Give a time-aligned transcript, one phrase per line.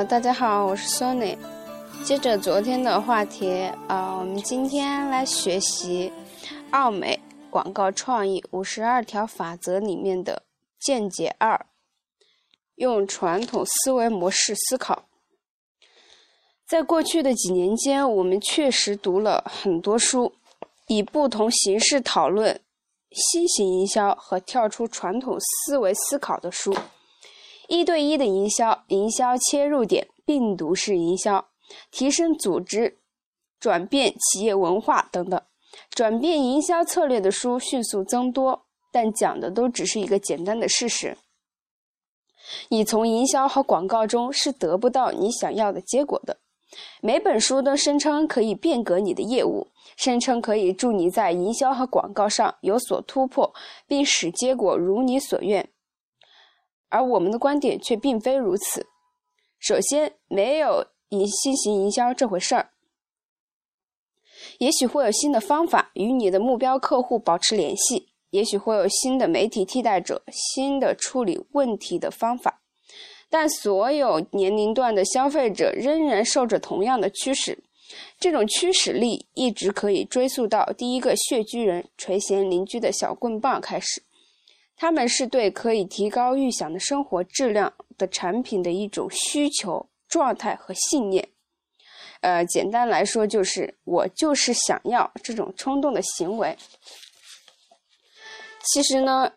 [0.00, 1.36] 大家好，我是 Sony。
[2.02, 6.10] 接着昨天的话题啊，我们今天来学习
[6.70, 7.20] 奥美
[7.50, 10.42] 广告创意五十二条法则里面的
[10.80, 11.66] 见解二：
[12.76, 15.04] 用传统思维模式思考。
[16.66, 20.32] 在过去的几年间，我们确实读了很多书，
[20.86, 22.58] 以不同形式讨论
[23.10, 26.74] 新型营销和跳出传统思维思考的书。
[27.68, 31.48] 一对一的营销、营销切入点、病毒式营销、
[31.90, 32.98] 提升组织、
[33.58, 35.40] 转变企业文化等等，
[35.90, 41.16] 转变营销策略的书迅速增多，但讲的都只是一个简单的事实：
[42.68, 46.38] 你从营销和广告中是得不到你想要的结果的。
[47.02, 53.54] 每本书都声称可以变革你的业务，声称可以助你在营销和广告上有所突破，
[53.86, 55.68] 并使结果如你所愿。
[56.92, 58.86] 而我们的观点却并非如此。
[59.58, 62.70] 首先，没有以新型营销这回事儿。
[64.58, 72.60] 也许会有新的方法与你的目标客户保持联系，也许会有新的媒体替代者、新的处理问题的方法。
[73.30, 77.58] 但所有年龄段的消费者仍然受着同样的驱使，
[78.20, 84.02] 这种驱使力一直可以追溯到第一个穴居人垂涎邻居的小棍棒开始。
[84.76, 91.28] 他们是对可以提高预想的生活质量的产品的一种需求状态和信念。
[92.20, 96.56] 呃，简单来说，就是我就是想要这种冲动的行为。
[98.64, 99.32] 其实呢。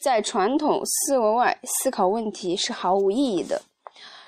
[0.00, 3.60] 在传统思维外思考问题是毫无意义的。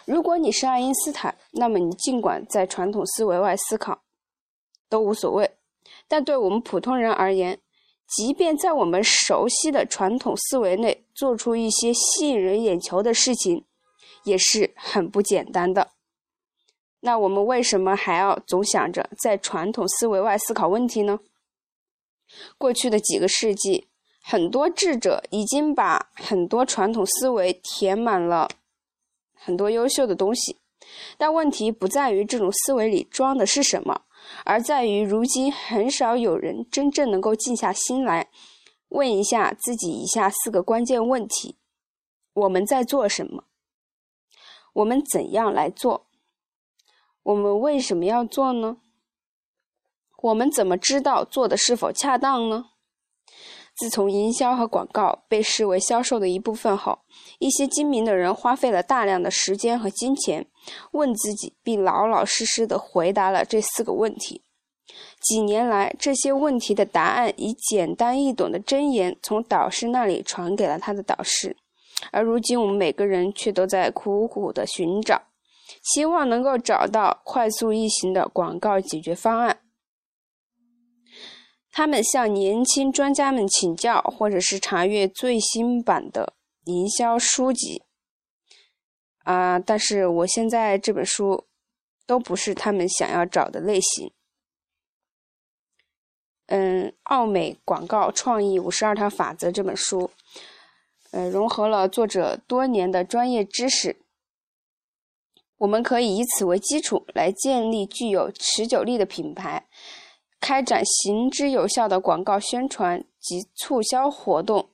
[0.04, 4.02] 如果你是爱因斯坦，那么你尽管在传统思维外思考，
[4.88, 5.48] 都无所谓。
[6.08, 7.56] 但对我们普通人而言，
[8.16, 13.64] 即便在我们熟悉的传统思维内做出一些吸引人眼球的事情，
[14.24, 15.90] 也是很不简单的。
[17.00, 21.20] 那我们为什么还要总想着在传统思维外思考问题呢？
[22.58, 23.86] 过去的几个世纪。
[24.22, 28.48] 很多智者已经把很多传统思维填满了
[29.34, 30.58] 很多优秀的东西，
[31.16, 34.02] 但问题不在于这种思维里装的是什么，
[34.44, 38.28] 而在于如今很少有人真正能够静下心来
[38.88, 41.56] 问一下自己以下四个关键问题：
[42.32, 43.44] 我们在做什么？
[44.72, 46.06] 我们怎样来做？
[47.22, 48.78] 我们为什么要做呢？
[50.22, 52.69] 我们怎么知道做的是否恰当呢？
[53.80, 56.98] 自从营销和广告被视为销售的一部分后，
[57.38, 60.46] 一些精明的人花费了大量的时间和金钱，
[60.90, 64.42] 问自己，并老老实实的回答了这四个问题。
[65.22, 71.56] 几年来，这些问题的答案以简单易懂的箴言从导师那里传给了他的导师，
[72.12, 75.22] 而如今我们每个人却都在苦苦的寻找，
[75.82, 79.60] 希望能够找到快速易行的广告解决方案。
[81.72, 87.82] 他们向年轻专家们请教，或者是查阅最新版的营销书籍。
[89.24, 91.46] 啊，但是我现在这本书
[92.06, 94.10] 都不是他们想要找的类型。
[96.46, 100.10] 嗯，《奥美广告创意五十二条法则》这本书，
[101.12, 104.00] 呃，融合了作者多年的专业知识，
[105.58, 109.68] 我们可以以此为基础来建立具有持久力的品牌。
[110.40, 114.70] 开展行之有效的广告宣传及促销活动。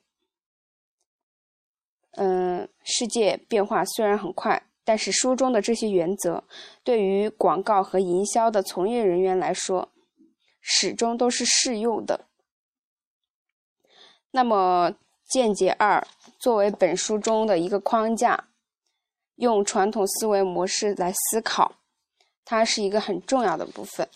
[2.11, 6.43] 嗯，世界变化虽然很快，但是书中的这些原则
[6.83, 9.91] 对于广告和营销的从业人员来说，
[10.61, 12.25] 始终都是适用的。
[14.31, 14.93] 那么，
[15.29, 16.05] 见解二
[16.39, 18.49] 作为本书中的一个框架，
[19.35, 21.75] 用传统思维模式来思考，
[22.43, 24.07] 它是一个很重要的部分。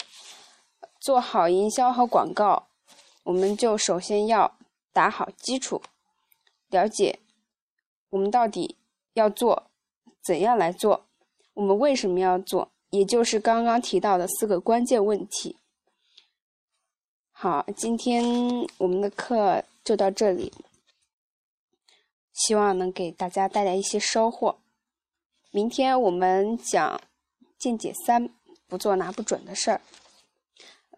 [1.02, 2.68] 做好营销和广告，
[3.24, 4.56] 我们就首先要
[4.94, 5.82] 打好基础，
[6.70, 7.18] 了解
[8.12, 8.78] 我们到底
[9.14, 9.64] 要做，
[10.22, 11.08] 怎样来做，
[11.56, 15.58] 我们为什么要做，也就是刚刚提到的四个关键问题。
[17.32, 18.24] 好，今天
[18.78, 20.54] 我们的课就到这里，
[22.32, 24.60] 希望能给大家带来一些收获。
[25.50, 27.02] 明天我们讲
[27.58, 28.30] 见解三，
[28.68, 29.82] 不做拿不准的事儿。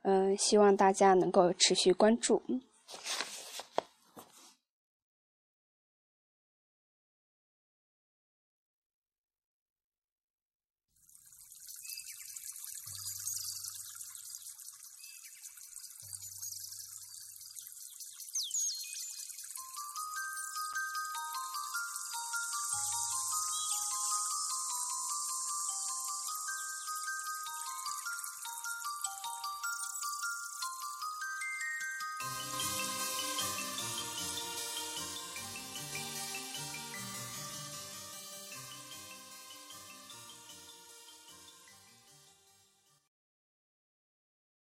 [0.04, 2.42] 嗯希望大家能够持续关注。